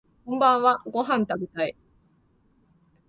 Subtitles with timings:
[0.25, 1.75] こんばんはご飯食べたい